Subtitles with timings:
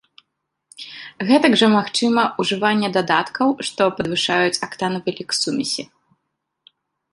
[1.31, 5.83] Гэтак жа магчыма ўжыванне дадаткаў, што падвышаюць актанавы лік сумесі.